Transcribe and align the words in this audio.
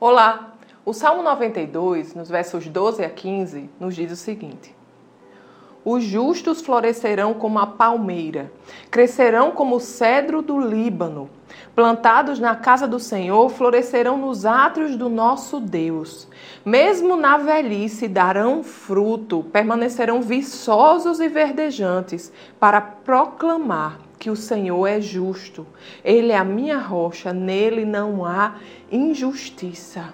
Olá! 0.00 0.52
O 0.84 0.92
Salmo 0.92 1.24
92, 1.24 2.14
nos 2.14 2.28
versos 2.28 2.68
12 2.68 3.04
a 3.04 3.10
15, 3.10 3.68
nos 3.80 3.96
diz 3.96 4.12
o 4.12 4.16
seguinte: 4.16 4.72
Os 5.84 6.04
justos 6.04 6.60
florescerão 6.60 7.34
como 7.34 7.58
a 7.58 7.66
palmeira, 7.66 8.52
crescerão 8.92 9.50
como 9.50 9.74
o 9.74 9.80
cedro 9.80 10.40
do 10.40 10.60
Líbano. 10.60 11.28
Plantados 11.74 12.38
na 12.38 12.54
casa 12.54 12.86
do 12.86 13.00
Senhor, 13.00 13.48
florescerão 13.48 14.16
nos 14.16 14.46
átrios 14.46 14.94
do 14.94 15.08
nosso 15.08 15.58
Deus. 15.58 16.28
Mesmo 16.64 17.16
na 17.16 17.36
velhice 17.36 18.06
darão 18.06 18.62
fruto, 18.62 19.44
permanecerão 19.52 20.22
viçosos 20.22 21.18
e 21.18 21.26
verdejantes, 21.26 22.32
para 22.60 22.80
proclamar 22.80 23.98
que 24.18 24.30
o 24.30 24.36
Senhor 24.36 24.86
é 24.86 25.00
justo. 25.00 25.66
Ele 26.04 26.32
é 26.32 26.36
a 26.36 26.44
minha 26.44 26.78
rocha, 26.78 27.32
nele 27.32 27.84
não 27.84 28.24
há 28.24 28.56
injustiça. 28.90 30.12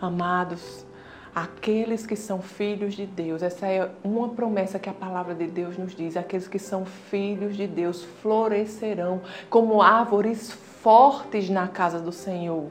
Amados, 0.00 0.86
aqueles 1.34 2.06
que 2.06 2.16
são 2.16 2.40
filhos 2.40 2.94
de 2.94 3.06
Deus, 3.06 3.42
essa 3.42 3.66
é 3.66 3.90
uma 4.02 4.28
promessa 4.30 4.78
que 4.78 4.88
a 4.88 4.94
palavra 4.94 5.34
de 5.34 5.46
Deus 5.46 5.76
nos 5.76 5.94
diz: 5.94 6.16
aqueles 6.16 6.48
que 6.48 6.58
são 6.58 6.84
filhos 6.84 7.56
de 7.56 7.66
Deus 7.66 8.04
florescerão 8.22 9.20
como 9.48 9.82
árvores 9.82 10.52
fortes 10.82 11.50
na 11.50 11.68
casa 11.68 12.00
do 12.00 12.12
Senhor. 12.12 12.66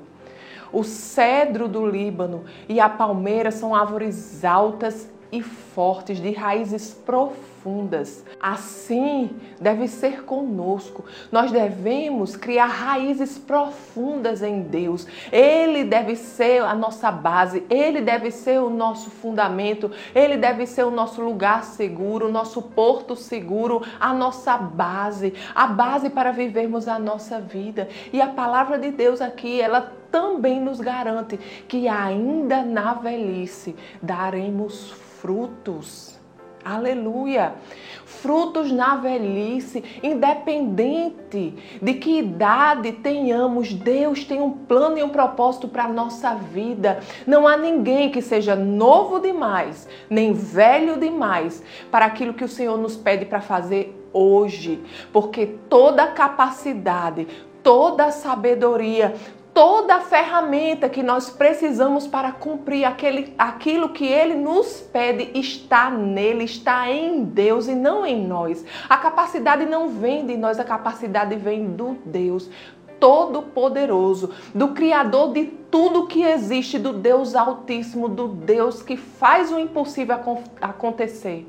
O 0.71 0.84
cedro 0.84 1.68
do 1.68 1.85
Líbano 1.85 2.46
e 2.68 2.80
a 2.80 2.88
palmeira 2.88 3.49
são 3.52 3.73
árvores 3.73 4.46
altas 4.46 5.09
e 5.32 5.41
fortes, 5.41 6.20
de 6.20 6.32
raízes 6.32 6.93
profundas. 6.93 7.48
Assim 8.40 9.30
deve 9.59 9.88
ser 9.88 10.23
conosco. 10.23 11.05
Nós 11.31 11.52
devemos 11.52 12.35
criar 12.35 12.68
raízes 12.68 13.38
profundas 13.38 14.41
em 14.41 14.62
Deus. 14.62 15.08
Ele 15.32 15.84
deve 15.84 16.16
ser 16.16 16.63
a 16.63 16.73
nossa 16.73 17.12
base, 17.12 17.63
ele 17.70 18.02
deve 18.02 18.32
ser 18.32 18.59
o 18.59 18.70
nosso 18.70 19.09
fundamento, 19.09 19.91
ele 20.15 20.37
deve 20.37 20.65
ser 20.65 20.84
o 20.84 20.91
nosso 20.91 21.21
lugar 21.21 21.63
seguro, 21.63 22.27
o 22.27 22.32
nosso 22.32 22.62
porto 22.62 23.15
seguro, 23.15 23.82
a 23.99 24.13
nossa 24.13 24.57
base, 24.57 25.34
a 25.54 25.68
base 25.68 26.10
para 26.10 26.32
vivermos 26.32 26.87
a 26.87 26.98
nossa 26.98 27.40
vida. 27.40 27.87
E 28.12 28.21
a 28.21 28.27
palavra 28.27 28.77
de 28.77 28.91
Deus 28.91 29.21
aqui, 29.21 29.62
ela 29.62 29.93
também 30.12 30.60
nos 30.60 30.80
garante 30.80 31.37
que 31.68 31.87
ainda 31.87 32.63
na 32.63 32.93
velhice 32.93 33.76
daremos 34.02 34.91
frutos. 34.91 36.18
Aleluia! 36.63 37.54
Frutos 38.05 38.71
na 38.71 38.96
velhice, 38.96 39.84
independente 40.04 41.54
de 41.82 41.93
que 41.93 42.20
idade 42.20 42.91
tenhamos, 42.91 43.74
Deus 43.74 44.26
tem 44.26 44.41
um 44.41 44.52
plano 44.52 44.98
e 44.98 45.04
um 45.04 45.10
propósito 45.10 45.68
para 45.68 45.85
a 45.85 45.90
nossa 45.90 46.34
vida. 46.34 46.99
Não 47.26 47.48
há 47.48 47.55
ninguém 47.55 48.10
que 48.10 48.21
seja 48.21 48.55
novo 48.55 49.20
demais, 49.20 49.87
nem 50.10 50.34
velho 50.34 50.98
demais 50.98 51.63
para 51.90 52.05
aquilo 52.05 52.34
que 52.34 52.43
o 52.43 52.49
Senhor 52.49 52.77
nos 52.77 52.98
pede 52.98 53.26
para 53.26 53.41
fazer 53.41 53.96
hoje, 54.12 54.82
porque 55.13 55.46
toda 55.70 56.07
capacidade, 56.07 57.27
toda 57.63 58.12
sabedoria, 58.12 59.13
toda 59.60 59.96
a 59.96 59.99
ferramenta 59.99 60.88
que 60.88 61.04
nós 61.04 61.29
precisamos 61.29 62.07
para 62.07 62.32
cumprir 62.32 62.85
aquele, 62.85 63.34
aquilo 63.38 63.90
que 63.90 64.06
Ele 64.06 64.34
nos 64.34 64.79
pede 64.79 65.38
está 65.38 65.91
nele, 65.91 66.46
está 66.46 66.90
em 66.90 67.25
Deus 67.25 67.68
e 67.68 67.75
não 67.75 68.06
em 68.06 68.25
nós. 68.25 68.63
A 68.88 68.96
capacidade 68.96 69.66
não 69.66 69.90
vem 69.90 70.25
de 70.25 70.38
nós, 70.38 70.62
a 70.62 70.63
capacidade 70.63 71.35
vem 71.35 71.72
do 71.72 71.97
Deus. 72.06 72.50
Todo-Poderoso, 73.02 74.31
do 74.56 74.69
Criador 74.69 75.34
de 75.34 75.47
tudo 75.69 76.07
que 76.07 76.24
existe, 76.24 76.80
do 76.80 76.94
Deus 76.94 77.35
Altíssimo, 77.35 78.07
do 78.07 78.30
Deus 78.30 78.81
que 78.81 78.96
faz 78.96 79.52
o 79.52 79.59
impossível 79.59 80.16
acontecer. 80.62 81.46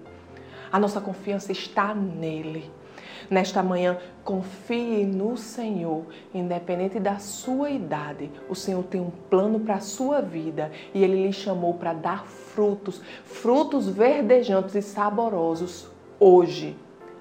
A 0.73 0.81
nossa 0.81 1.01
confiança 1.01 1.53
está 1.53 1.95
nele. 1.95 2.80
Nesta 3.29 3.63
manhã, 3.63 3.99
confie 4.25 5.05
no 5.05 5.37
Senhor, 5.37 6.05
independente 6.33 7.01
da 7.01 7.19
sua 7.19 7.71
idade. 7.71 8.31
O 8.49 8.55
Senhor 8.55 8.83
tem 8.85 9.01
um 9.01 9.11
plano 9.11 9.61
para 9.61 9.75
a 9.75 9.81
sua 9.81 10.21
vida 10.21 10.71
e 10.95 11.03
Ele 11.03 11.27
lhe 11.27 11.33
chamou 11.33 11.75
para 11.75 11.93
dar 11.93 12.25
frutos, 12.27 13.01
frutos 13.25 13.89
verdejantes 13.89 14.75
e 14.75 14.83
saborosos 14.83 15.89
hoje. 16.19 16.77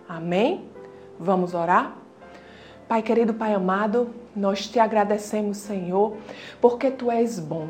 Amém? 0.07 0.65
Vamos 1.19 1.53
orar? 1.53 1.97
Pai 2.87 3.01
querido, 3.03 3.33
Pai 3.33 3.53
amado, 3.53 4.09
nós 4.35 4.67
te 4.67 4.79
agradecemos, 4.79 5.57
Senhor, 5.57 6.17
porque 6.59 6.89
tu 6.89 7.11
és 7.11 7.39
bom 7.39 7.67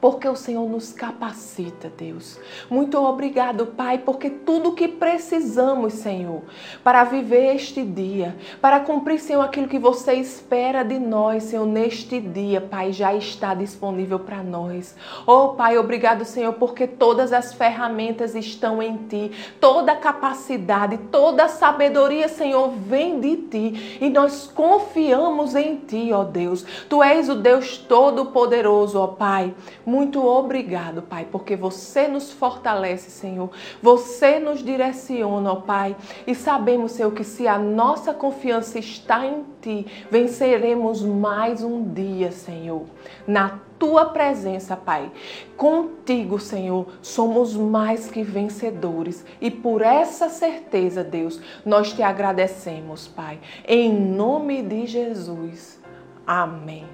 porque 0.00 0.28
o 0.28 0.36
Senhor 0.36 0.68
nos 0.68 0.92
capacita, 0.92 1.90
Deus. 1.96 2.38
Muito 2.70 2.98
obrigado, 3.04 3.66
Pai, 3.66 3.98
porque 3.98 4.30
tudo 4.30 4.72
que 4.72 4.88
precisamos, 4.88 5.94
Senhor, 5.94 6.42
para 6.84 7.04
viver 7.04 7.56
este 7.56 7.82
dia, 7.82 8.36
para 8.60 8.80
cumprir, 8.80 9.18
Senhor, 9.18 9.42
aquilo 9.42 9.68
que 9.68 9.78
você 9.78 10.14
espera 10.14 10.82
de 10.82 10.98
nós, 10.98 11.44
Senhor, 11.44 11.66
neste 11.66 12.20
dia, 12.20 12.60
Pai, 12.60 12.92
já 12.92 13.14
está 13.14 13.54
disponível 13.54 14.18
para 14.18 14.42
nós. 14.42 14.94
Oh, 15.26 15.50
Pai, 15.50 15.76
obrigado, 15.78 16.24
Senhor, 16.24 16.52
porque 16.54 16.86
todas 16.86 17.32
as 17.32 17.52
ferramentas 17.52 18.34
estão 18.34 18.82
em 18.82 18.96
Ti, 19.08 19.32
toda 19.60 19.92
a 19.92 19.96
capacidade, 19.96 20.98
toda 21.10 21.44
a 21.44 21.48
sabedoria, 21.48 22.28
Senhor, 22.28 22.70
vem 22.70 23.20
de 23.20 23.36
Ti 23.36 23.98
e 24.00 24.08
nós 24.08 24.46
confiamos 24.46 25.54
em 25.54 25.76
Ti, 25.76 26.10
ó 26.12 26.24
Deus. 26.24 26.64
Tu 26.88 27.02
és 27.02 27.28
o 27.28 27.34
Deus 27.34 27.78
Todo-Poderoso, 27.78 28.98
ó 28.98 29.06
Pai. 29.08 29.54
Muito 29.88 30.22
obrigado, 30.22 31.00
Pai, 31.00 31.26
porque 31.32 31.56
você 31.56 32.06
nos 32.06 32.30
fortalece, 32.30 33.10
Senhor. 33.10 33.48
Você 33.82 34.38
nos 34.38 34.62
direciona, 34.62 35.50
ó 35.50 35.56
Pai. 35.62 35.96
E 36.26 36.34
sabemos, 36.34 36.92
Senhor, 36.92 37.10
que 37.12 37.24
se 37.24 37.48
a 37.48 37.58
nossa 37.58 38.12
confiança 38.12 38.78
está 38.78 39.24
em 39.24 39.46
Ti, 39.62 39.86
venceremos 40.10 41.00
mais 41.00 41.64
um 41.64 41.82
dia, 41.90 42.30
Senhor. 42.30 42.84
Na 43.26 43.60
tua 43.78 44.04
presença, 44.04 44.76
Pai. 44.76 45.10
Contigo, 45.56 46.38
Senhor, 46.38 46.86
somos 47.00 47.54
mais 47.54 48.10
que 48.10 48.22
vencedores. 48.22 49.24
E 49.40 49.50
por 49.50 49.80
essa 49.80 50.28
certeza, 50.28 51.02
Deus, 51.02 51.40
nós 51.64 51.94
te 51.94 52.02
agradecemos, 52.02 53.08
Pai. 53.08 53.38
Em 53.66 53.90
nome 53.90 54.60
de 54.60 54.86
Jesus. 54.86 55.80
Amém. 56.26 56.84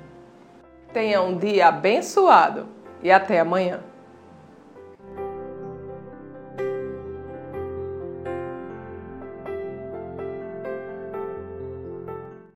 Tenha 0.93 1.21
um 1.23 1.37
dia 1.37 1.67
abençoado 1.67 2.84
e 3.05 3.13
até 3.13 3.39
amanhã. 3.39 3.81